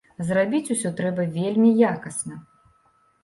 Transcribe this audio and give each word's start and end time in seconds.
Зрабіць 0.27 0.69
усё 0.75 0.91
трэба 0.99 1.25
вельмі 1.35 1.69
якасна. 1.91 2.39